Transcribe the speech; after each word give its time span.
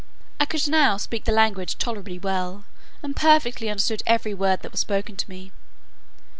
I 0.39 0.45
could 0.45 0.67
now 0.67 0.97
speak 0.97 1.25
the 1.25 1.31
language 1.31 1.77
tolerably 1.77 2.17
well, 2.17 2.65
and 3.03 3.15
perfectly 3.15 3.69
understood 3.69 4.01
every 4.07 4.33
word, 4.33 4.63
that 4.63 4.71
was 4.71 4.81
spoken 4.81 5.15
to 5.15 5.29
me. 5.29 5.51